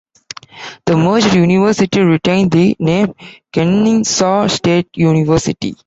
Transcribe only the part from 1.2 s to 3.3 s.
university retained the name